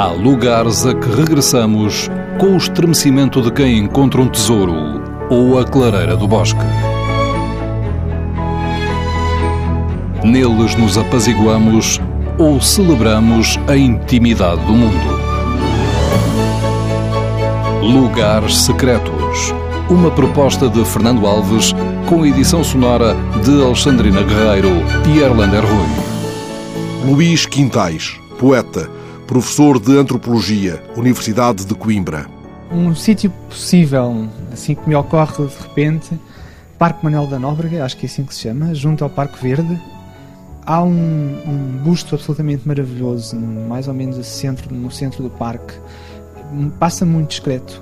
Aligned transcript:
Há 0.00 0.06
lugares 0.06 0.86
a 0.86 0.94
que 0.94 1.14
regressamos 1.14 2.08
com 2.38 2.54
o 2.54 2.56
estremecimento 2.56 3.42
de 3.42 3.52
quem 3.52 3.76
encontra 3.76 4.22
um 4.22 4.28
tesouro 4.28 4.72
ou 5.28 5.58
a 5.58 5.64
clareira 5.66 6.16
do 6.16 6.26
bosque. 6.26 6.58
Neles 10.24 10.74
nos 10.74 10.96
apaziguamos 10.96 12.00
ou 12.38 12.58
celebramos 12.62 13.58
a 13.68 13.76
intimidade 13.76 14.64
do 14.64 14.72
mundo. 14.72 15.20
Lugares 17.82 18.56
Secretos. 18.56 19.52
Uma 19.90 20.10
proposta 20.10 20.66
de 20.66 20.82
Fernando 20.82 21.26
Alves 21.26 21.74
com 22.08 22.24
edição 22.24 22.64
sonora 22.64 23.14
de 23.44 23.62
Alexandrina 23.62 24.22
Guerreiro 24.22 24.72
e 25.14 25.18
Erlander 25.18 25.62
Rui. 25.62 27.12
Luís 27.12 27.44
Quintais, 27.44 28.18
poeta, 28.38 28.88
professor 29.30 29.78
de 29.78 29.96
Antropologia, 29.96 30.82
Universidade 30.96 31.64
de 31.64 31.72
Coimbra. 31.72 32.26
Um 32.68 32.96
sítio 32.96 33.30
possível, 33.48 34.28
assim 34.52 34.74
que 34.74 34.88
me 34.88 34.96
ocorre 34.96 35.46
de 35.46 35.56
repente, 35.62 36.18
Parque 36.76 37.04
Manuel 37.04 37.28
da 37.28 37.38
Nóbrega, 37.38 37.84
acho 37.84 37.96
que 37.96 38.06
é 38.06 38.08
assim 38.08 38.24
que 38.24 38.34
se 38.34 38.40
chama, 38.40 38.74
junto 38.74 39.04
ao 39.04 39.08
Parque 39.08 39.40
Verde. 39.40 39.80
Há 40.66 40.82
um, 40.82 40.90
um 41.46 41.80
busto 41.84 42.16
absolutamente 42.16 42.66
maravilhoso, 42.66 43.36
mais 43.36 43.86
ou 43.86 43.94
menos 43.94 44.26
centro, 44.26 44.74
no 44.74 44.90
centro 44.90 45.22
do 45.22 45.30
parque, 45.30 45.74
passa 46.80 47.06
muito 47.06 47.28
discreto, 47.28 47.80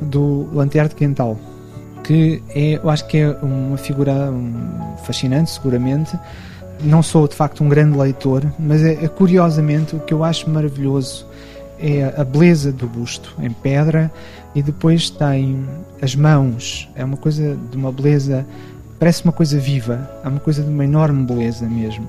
do 0.00 0.48
Lanterno 0.52 0.92
Quental, 0.92 1.38
que 2.02 2.42
é, 2.48 2.80
eu 2.82 2.90
acho 2.90 3.06
que 3.06 3.18
é 3.18 3.30
uma 3.40 3.76
figura 3.76 4.28
fascinante, 5.06 5.52
seguramente. 5.52 6.18
Não 6.84 7.02
sou 7.02 7.26
de 7.26 7.34
facto 7.34 7.64
um 7.64 7.68
grande 7.68 7.96
leitor, 7.96 8.44
mas 8.58 8.84
é, 8.84 9.04
é 9.04 9.08
curiosamente 9.08 9.96
o 9.96 10.00
que 10.00 10.12
eu 10.12 10.22
acho 10.22 10.48
maravilhoso 10.50 11.26
é 11.78 12.14
a 12.16 12.22
beleza 12.24 12.70
do 12.70 12.86
busto 12.86 13.34
em 13.40 13.50
pedra 13.50 14.12
e 14.54 14.62
depois 14.62 15.10
tem 15.10 15.66
as 16.00 16.14
mãos, 16.14 16.88
é 16.94 17.04
uma 17.04 17.16
coisa 17.16 17.56
de 17.70 17.76
uma 17.76 17.90
beleza, 17.90 18.46
parece 18.98 19.24
uma 19.24 19.32
coisa 19.32 19.58
viva, 19.58 20.10
é 20.22 20.28
uma 20.28 20.40
coisa 20.40 20.62
de 20.62 20.68
uma 20.68 20.84
enorme 20.84 21.24
beleza 21.24 21.66
mesmo, 21.66 22.08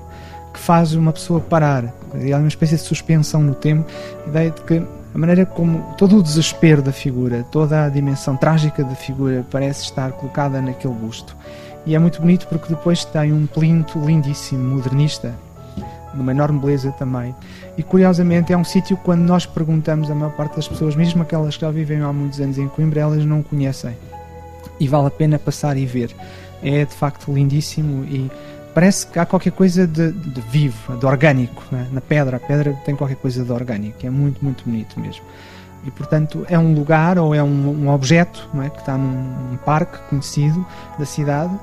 que 0.52 0.60
faz 0.60 0.94
uma 0.94 1.12
pessoa 1.12 1.40
parar, 1.40 1.92
é 2.14 2.36
uma 2.36 2.46
espécie 2.46 2.76
de 2.76 2.82
suspensão 2.82 3.42
no 3.42 3.54
tempo, 3.54 3.90
a 4.26 4.28
ideia 4.28 4.50
de 4.50 4.60
que 4.60 4.82
a 5.14 5.18
maneira 5.18 5.46
como 5.46 5.94
todo 5.96 6.18
o 6.18 6.22
desespero 6.22 6.82
da 6.82 6.92
figura, 6.92 7.44
toda 7.50 7.84
a 7.84 7.88
dimensão 7.88 8.36
trágica 8.36 8.84
da 8.84 8.94
figura 8.94 9.44
parece 9.50 9.84
estar 9.84 10.12
colocada 10.12 10.60
naquele 10.60 10.92
busto. 10.92 11.34
E 11.86 11.94
é 11.94 11.98
muito 11.98 12.20
bonito 12.20 12.48
porque 12.48 12.68
depois 12.68 13.04
tem 13.04 13.32
um 13.32 13.46
plinto 13.46 13.98
lindíssimo, 14.00 14.76
modernista, 14.76 15.32
de 16.12 16.20
uma 16.20 16.32
enorme 16.32 16.58
beleza 16.58 16.90
também. 16.92 17.32
E 17.78 17.82
curiosamente 17.82 18.52
é 18.52 18.56
um 18.56 18.64
sítio 18.64 18.96
quando 18.96 19.20
nós 19.20 19.46
perguntamos 19.46 20.10
a 20.10 20.14
maior 20.14 20.32
parte 20.32 20.56
das 20.56 20.66
pessoas, 20.66 20.96
mesmo 20.96 21.22
aquelas 21.22 21.54
que 21.54 21.60
já 21.60 21.70
vivem 21.70 22.00
há 22.00 22.12
muitos 22.12 22.40
anos 22.40 22.58
em 22.58 22.66
Coimbra, 22.66 23.02
elas 23.02 23.24
não 23.24 23.40
conhecem. 23.40 23.96
E 24.80 24.88
vale 24.88 25.06
a 25.06 25.10
pena 25.10 25.38
passar 25.38 25.76
e 25.76 25.86
ver. 25.86 26.14
É 26.62 26.84
de 26.84 26.94
facto 26.94 27.32
lindíssimo 27.32 28.04
e 28.04 28.30
parece 28.74 29.06
que 29.06 29.18
há 29.18 29.24
qualquer 29.24 29.52
coisa 29.52 29.86
de, 29.86 30.10
de 30.10 30.40
vivo, 30.40 30.96
de 30.96 31.06
orgânico 31.06 31.62
né? 31.70 31.86
na 31.92 32.00
pedra. 32.00 32.38
A 32.38 32.40
pedra 32.40 32.72
tem 32.84 32.96
qualquer 32.96 33.16
coisa 33.16 33.44
de 33.44 33.52
orgânico, 33.52 34.04
é 34.04 34.10
muito, 34.10 34.44
muito 34.44 34.64
bonito 34.64 34.98
mesmo. 34.98 35.24
E 35.86 35.90
portanto 35.92 36.44
é 36.48 36.58
um 36.58 36.74
lugar 36.74 37.16
ou 37.16 37.32
é 37.32 37.42
um, 37.42 37.84
um 37.84 37.88
objeto 37.88 38.48
é? 38.62 38.68
que 38.68 38.80
está 38.80 38.98
num, 38.98 39.50
num, 39.50 39.56
parque 39.58 39.96
conhecido 40.08 40.66
da 40.98 41.06
cidade 41.06 41.56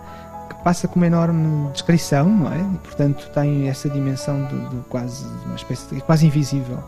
passa 0.64 0.88
com 0.88 0.96
uma 0.96 1.08
enorme 1.08 1.70
descrição, 1.72 2.28
não 2.30 2.52
é? 2.52 2.58
E 2.58 2.78
portanto 2.80 3.30
tem 3.34 3.68
essa 3.68 3.90
dimensão 3.90 4.46
de, 4.46 4.70
de 4.70 4.78
quase 4.90 5.26
uma 5.46 5.56
espécie 5.56 5.96
de 5.96 6.02
quase 6.02 6.26
invisível. 6.26 6.80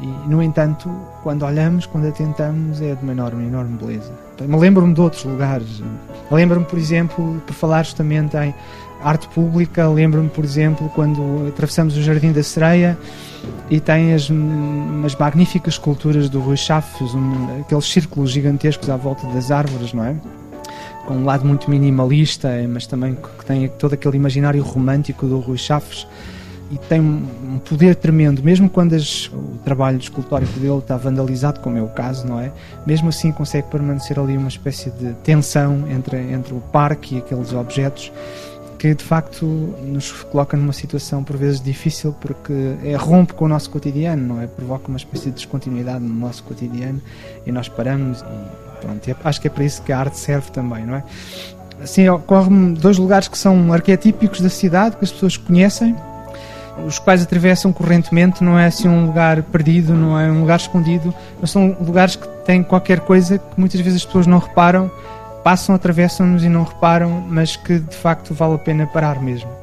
E, 0.00 0.06
no 0.28 0.42
entanto, 0.42 0.88
quando 1.22 1.44
olhamos, 1.44 1.86
quando 1.86 2.06
atentamos, 2.06 2.80
é 2.80 2.94
de 2.94 3.02
uma 3.02 3.12
enorme, 3.12 3.46
enorme 3.46 3.76
beleza. 3.76 4.12
Me 4.40 4.56
lembro-me 4.56 4.94
de 4.94 5.00
outros 5.00 5.24
lugares. 5.24 5.82
Lembro-me, 6.30 6.64
por 6.64 6.78
exemplo, 6.78 7.42
por 7.44 7.52
falar 7.52 7.82
justamente 7.82 8.36
em 8.36 8.54
arte 9.02 9.26
pública. 9.28 9.88
Lembro-me, 9.88 10.28
por 10.28 10.44
exemplo, 10.44 10.88
quando 10.94 11.48
atravessamos 11.48 11.96
o 11.96 12.02
Jardim 12.02 12.30
da 12.30 12.42
Sereia 12.42 12.96
e 13.68 13.80
tem 13.80 14.14
as, 14.14 14.30
magníficas 15.18 15.74
esculturas 15.74 16.28
do 16.28 16.40
Rui 16.40 16.56
Chaves, 16.56 17.14
um, 17.14 17.60
aqueles 17.60 17.84
círculos 17.86 18.30
gigantescos 18.30 18.88
à 18.88 18.96
volta 18.96 19.26
das 19.28 19.50
árvores, 19.50 19.92
não 19.92 20.04
é? 20.04 20.14
Com 21.06 21.14
um 21.14 21.24
lado 21.24 21.44
muito 21.44 21.70
minimalista, 21.70 22.48
mas 22.68 22.86
também 22.86 23.14
que 23.14 23.44
tem 23.44 23.68
todo 23.68 23.94
aquele 23.94 24.16
imaginário 24.16 24.62
romântico 24.62 25.26
do 25.26 25.38
Rui 25.38 25.56
Chaves 25.56 26.06
e 26.70 26.76
tem 26.76 27.00
um 27.00 27.58
poder 27.58 27.94
tremendo, 27.94 28.42
mesmo 28.42 28.68
quando 28.68 28.94
as, 28.94 29.28
o 29.28 29.58
trabalho 29.64 29.98
escultórico 29.98 30.58
dele 30.60 30.78
está 30.78 30.96
vandalizado, 30.96 31.60
como 31.60 31.78
é 31.78 31.82
o 31.82 31.88
caso, 31.88 32.26
não 32.26 32.38
é? 32.38 32.52
Mesmo 32.86 33.08
assim 33.08 33.32
consegue 33.32 33.68
permanecer 33.68 34.18
ali 34.18 34.36
uma 34.36 34.48
espécie 34.48 34.90
de 34.90 35.14
tensão 35.24 35.84
entre, 35.90 36.18
entre 36.18 36.52
o 36.52 36.60
parque 36.60 37.16
e 37.16 37.18
aqueles 37.18 37.52
objetos 37.52 38.12
que 38.78 38.94
de 38.94 39.02
facto 39.02 39.44
nos 39.44 40.12
coloca 40.12 40.56
numa 40.56 40.72
situação 40.72 41.24
por 41.24 41.36
vezes 41.36 41.60
difícil 41.60 42.14
porque 42.20 42.52
é, 42.84 42.94
rompe 42.94 43.32
com 43.32 43.46
o 43.46 43.48
nosso 43.48 43.70
cotidiano, 43.70 44.34
não 44.34 44.42
é? 44.42 44.46
Provoca 44.46 44.88
uma 44.88 44.98
espécie 44.98 45.26
de 45.26 45.32
descontinuidade 45.32 46.04
no 46.04 46.14
nosso 46.14 46.44
cotidiano 46.44 47.02
e 47.44 47.50
nós 47.50 47.68
paramos 47.68 48.22
e 48.22 48.67
pronto, 48.80 49.08
é, 49.08 49.14
acho 49.24 49.40
que 49.40 49.46
é 49.46 49.50
para 49.50 49.64
isso 49.64 49.82
que 49.82 49.92
a 49.92 49.98
arte 49.98 50.18
serve 50.18 50.50
também, 50.50 50.84
não 50.84 50.96
é? 50.96 51.02
Assim, 51.82 52.08
ocorre-me 52.08 52.74
dois 52.74 52.98
lugares 52.98 53.28
que 53.28 53.38
são 53.38 53.72
arquetípicos 53.72 54.40
da 54.40 54.48
cidade, 54.48 54.96
que 54.96 55.04
as 55.04 55.12
pessoas 55.12 55.36
conhecem, 55.36 55.94
os 56.86 56.98
quais 56.98 57.22
atravessam 57.22 57.72
correntemente, 57.72 58.42
não 58.42 58.58
é 58.58 58.66
assim 58.66 58.88
um 58.88 59.06
lugar 59.06 59.42
perdido, 59.44 59.94
não 59.94 60.18
é 60.18 60.30
um 60.30 60.40
lugar 60.40 60.58
escondido, 60.58 61.14
mas 61.40 61.50
são 61.50 61.76
lugares 61.80 62.16
que 62.16 62.26
têm 62.44 62.62
qualquer 62.62 63.00
coisa 63.00 63.38
que 63.38 63.58
muitas 63.58 63.80
vezes 63.80 64.00
as 64.00 64.04
pessoas 64.04 64.26
não 64.26 64.38
reparam 64.38 64.90
passam, 65.48 65.74
atravessam-nos 65.74 66.44
e 66.44 66.48
não 66.48 66.62
reparam, 66.62 67.24
mas 67.26 67.56
que 67.56 67.78
de 67.78 67.96
facto 67.96 68.34
vale 68.34 68.56
a 68.56 68.58
pena 68.58 68.86
parar 68.86 69.22
mesmo. 69.22 69.57